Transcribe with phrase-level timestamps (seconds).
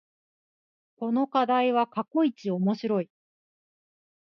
[0.95, 3.09] この課題は過去一面白い